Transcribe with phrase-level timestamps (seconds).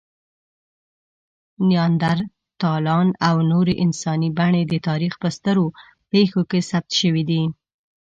[1.67, 5.65] نیاندرتالان او نورې انساني بڼې د تاریخ په سترو
[6.11, 7.43] پېښو کې ثبت شوي دي.